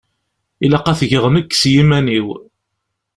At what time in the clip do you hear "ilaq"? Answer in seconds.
0.65-0.85